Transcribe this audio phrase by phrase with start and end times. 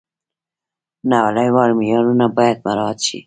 [1.11, 3.17] نړیوال معیارونه باید مراعات شي.